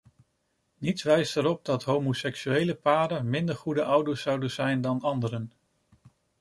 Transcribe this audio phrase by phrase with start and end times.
[0.77, 5.51] Niets wijst erop dat homoseksuele paren minder goede ouders zouden zijn dan anderen.